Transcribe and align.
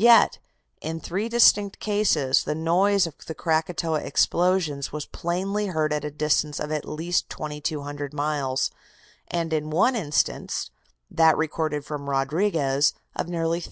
Yet, 0.00 0.38
in 0.80 0.98
three 0.98 1.28
distinct 1.28 1.78
cases, 1.78 2.42
the 2.42 2.56
noise 2.56 3.06
of 3.06 3.14
the 3.28 3.32
Krakatoa 3.34 4.00
explosions 4.00 4.90
was 4.90 5.06
plainly 5.06 5.66
heard 5.68 5.92
at 5.92 6.04
a 6.04 6.10
distance 6.10 6.58
of 6.58 6.72
at 6.72 6.84
least 6.84 7.30
2,200 7.30 8.12
miles, 8.12 8.72
and 9.28 9.52
in 9.52 9.70
one 9.70 9.94
instance 9.94 10.72
that 11.12 11.36
recorded 11.38 11.84
from 11.84 12.10
Rodriguez 12.10 12.92
of 13.14 13.28
nearly 13.28 13.60
3,000. 13.60 13.66